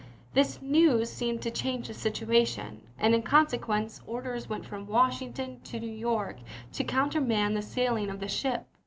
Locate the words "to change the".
1.43-1.93